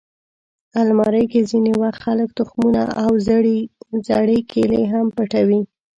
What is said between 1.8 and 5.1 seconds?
وخت خلک تخمونه او زړې کیلې هم